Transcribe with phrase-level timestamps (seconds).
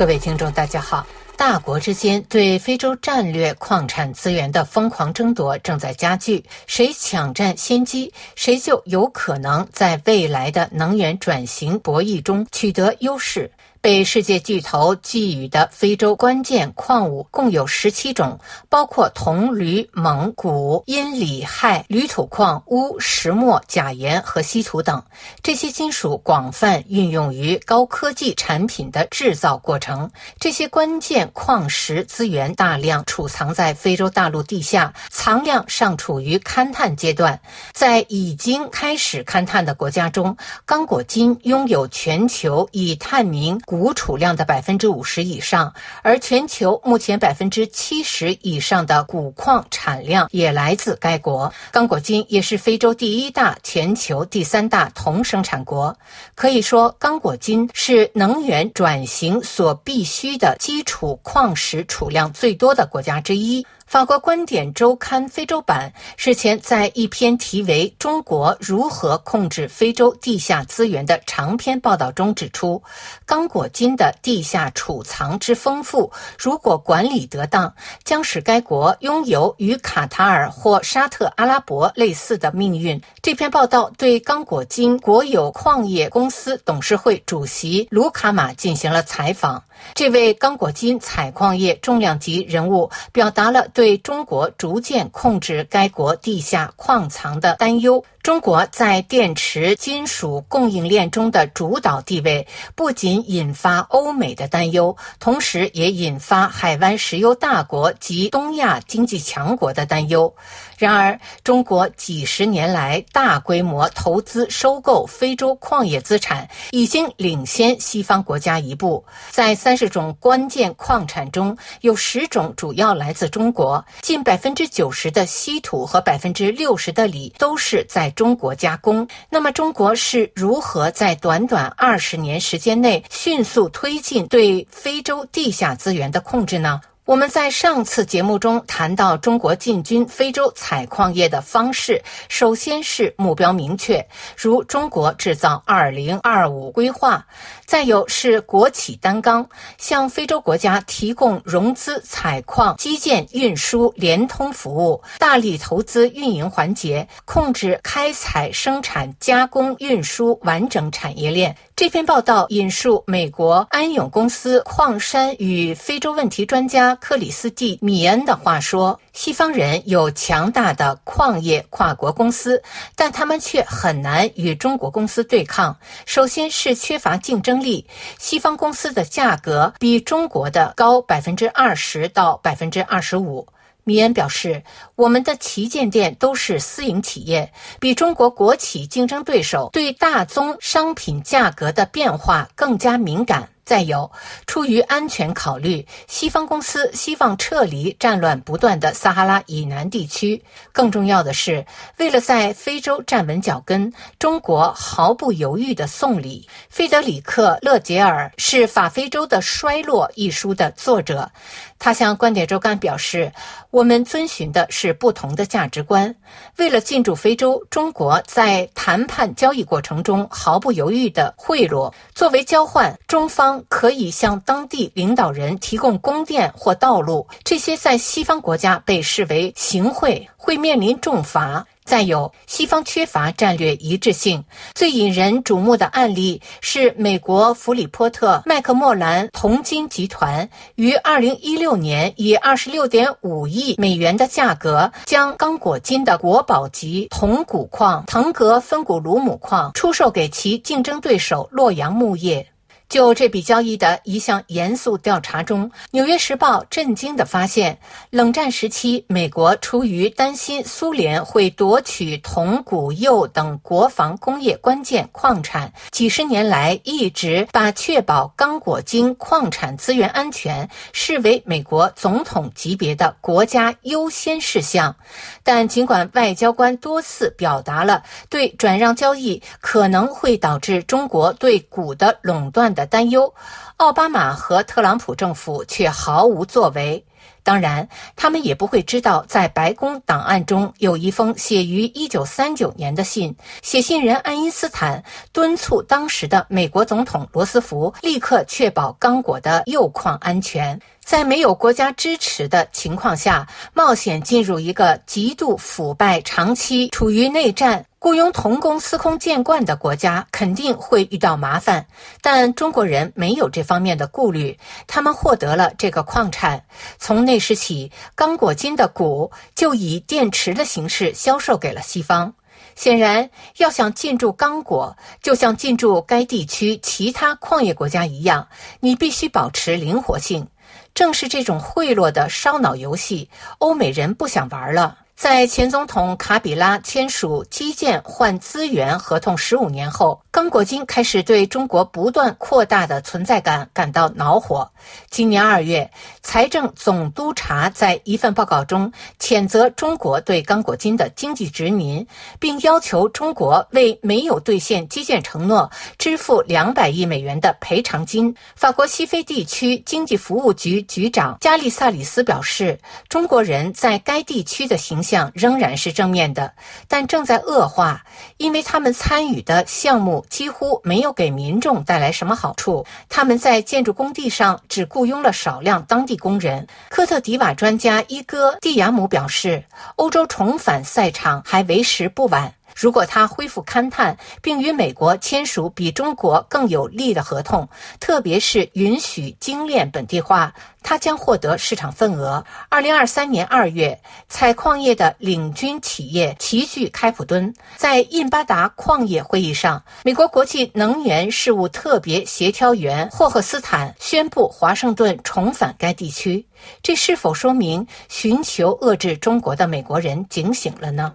[0.00, 1.06] 各位听众，大家好。
[1.36, 13.50] 大国之间对非洲战略矿产资源的疯狂争夺正在加剧，谁抢占先机，谁就有可能在未来的能源转型博弈中取得优势。
[13.82, 25.02] 被世界巨头寄予的非洲关键矿物共有十七种，包括铜、铝、锰、钴、铟、锂、氦、铝土矿、钨、石墨、钾盐和稀土等。
[25.42, 30.10] 这些金属广泛运用于高科技产品的制造过程。
[30.38, 37.40] 这些关键矿石资源大量储藏在非洲大陆地下，藏量尚处于勘探阶段。
[37.72, 43.58] 在已经开始勘探的国家中，刚果金拥有全球已探明。
[43.70, 51.52] 钴储量的百分之五十以上，而全球目前百分之七十以上的钴矿产量也来自该国。
[51.70, 55.96] 刚果金也是非洲第一大、全球第三大铜生产国。
[56.34, 63.64] 可以说，刚果金是能源转型所必需的基础矿石储量最多的国家之一。
[63.90, 72.80] 法国观点周刊非洲版日前在一篇题为《中国如何控制非洲地下资源》的长篇报道中指出，
[73.26, 77.74] 刚果金的地下储藏之丰富，如果管理得当，
[78.04, 83.02] 将使该国拥有与卡塔尔或沙特阿拉伯类似的命运。
[83.20, 89.64] 这篇报道对刚果金国有矿业公司董事会主席卢卡马进行了采访。
[89.94, 98.04] 这位刚果金采矿业重量级人物表达了对中国逐渐控制该国地下矿藏的担忧。
[98.22, 110.34] 中国在电池金属供应链中的主导地位，不仅引发欧美的担忧，同时也引发海湾石油大国及东亚经济强国的担忧。
[110.80, 119.04] 然而，中国几十年来大规模投资收购非洲矿业资产，已经领先西方国家一步。
[119.30, 128.10] 在三十种关键矿产中，有十种主要来自中国，近百分之九十的稀土和百分之六十的锂都是在。
[128.16, 136.80] 中国加工，那么中国是如何在短短二十年时间内迅速推进对非洲地下资源的控制呢？
[137.10, 144.06] 我们在上次节目中谈到中国进军非洲采矿业的方式，首先是目标明确，
[144.36, 147.26] 如中国制造二零二五规划。
[147.66, 161.56] 再有是国企担纲，向非洲国家提供融资、采矿、基建、运输联通服务，大力投资运营环节，控制开采、生产、加工、运输完整产业链。
[161.80, 169.00] 这篇报道引述美国安永公司矿山与非洲问题专家克里斯蒂米恩的话说。
[169.14, 172.62] 西方人有强大的矿业跨国公司，
[172.94, 175.74] 但他们却很难与中国公司对抗。
[176.04, 177.86] 首先是缺乏竞争力，
[178.18, 183.46] 西方公司的价格比中国的高百分之二十到百分之二十五。
[183.84, 184.62] 米恩表示，
[184.94, 193.48] 我们的旗舰店都是私营企业，比中国国企竞争对手对大宗商品价格的变化更加敏感。
[193.70, 194.10] 再有，
[194.48, 200.42] 出于安全考虑，西方公司希望撤离战乱不断的撒哈拉以南地区。
[200.72, 201.64] 更重要的是，
[201.96, 206.48] 为了在非洲站稳脚跟，中国毫不犹豫地送礼。
[206.68, 211.30] 费德里克·勒杰尔是《法非洲的衰落》一书的作者。
[211.78, 213.32] 他向《观点周刊》表示
[213.70, 216.12] ：“我们遵循的是不同的价值观。
[216.56, 221.90] 为了进驻非洲，中国在谈判交易过程中毫不犹豫地贿赂。
[222.14, 234.44] 作为交换，中方可以向当地领导人提供宫殿或道路，这些在西方国家被视为行贿，会面临重罚。”再有，西方缺乏战略一致性。
[234.76, 252.46] 最引人瞩目的案例是美国弗里波特麦克莫兰铜金集团于二零一六年以二十六点五亿美元的价格，将刚果金的国宝级铜钴矿腾格芬古鲁姆矿出售给其竞争对手洛阳木业。
[252.90, 257.78] 就这笔交易的一项严肃调查中，《纽约时报》震惊地发现，
[258.10, 274.96] 冷战时期，美国出于担心苏联会夺取铜、钴、铀等国防工业关键矿产，几十年来一直把确保刚果金矿产资源安全视为美国总统级别的国家优先事项。
[275.44, 283.32] 但尽管外交官多次表达了对转让交易可能会导致中国对钴的垄断的的担忧，
[283.76, 287.04] 奥巴马和特朗普政府却毫无作为。
[287.42, 287.86] 当然，
[288.16, 300.78] 他们也不会知道，在白宫档案中有一封写于1939年的信，写信人爱因斯坦敦促当时的美国总统罗斯福立刻确保刚果的铀矿安全。
[301.02, 311.86] 在没有国家支持的情况下，冒险进入一个极度腐败、长期处于内战、雇佣童工司空见惯的国家，肯定会遇到麻烦。
[312.22, 316.64] 但中国人没有这方面的顾虑，他们获得了这个矿产。
[316.98, 322.32] 从那时起，刚果金的钴就以电池的形式销售给了西方。
[322.74, 328.48] 显然，要想进驻刚果，就像进驻该地区其他矿业国家一样，
[328.80, 330.48] 你必须保持灵活性。
[330.94, 334.99] 正是这种贿赂的烧脑游戏，欧美人不想玩了。
[335.20, 344.70] 在前总统卡比拉签署基建换资源合同十五年后，刚果金开始对中国不断扩大的存在感感到恼火。
[345.10, 345.90] 今年二月，
[346.22, 348.90] 财政总督察在一份报告中
[349.20, 352.06] 谴责中国对刚果金的经济殖民，
[352.38, 358.34] 并要求中国为没有兑现基建承诺支付两百亿美元的赔偿金。
[358.56, 362.78] 法国西非地区经济服务局局长加利萨里斯表示，
[363.10, 365.09] 中国人在该地区的形象。
[365.34, 366.52] 仍然是正面的，
[366.88, 368.02] 但正在恶化，
[368.36, 372.84] 因为他们参与的项目几乎没有给民众带来什么好处。
[373.08, 376.66] 他们在建筑工地上只雇佣了少量当地工人。
[376.88, 379.64] 科特迪瓦专家伊戈蒂亚姆表示，
[379.96, 382.52] 欧洲重返赛场还为时不晚。
[382.80, 387.68] 如果他恢复勘探，并与美国签署比中国更有利的合同，
[388.00, 392.42] 特别是允许精炼本地化，他将获得市场份额。
[392.70, 394.00] 二零二三年二月，
[394.30, 406.46] 采矿业的领军企业齐聚开普敦，在印巴达矿业会议上，美国国际能源事务特别协调员霍赫斯坦宣布华盛顿重返该地区。
[406.82, 411.12] 这是否说明寻求遏制中国的美国人警醒了呢？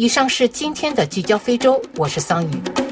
[0.00, 2.89] 以上是今天的聚焦非洲，我是桑宇。